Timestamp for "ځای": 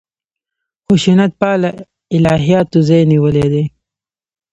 2.87-3.03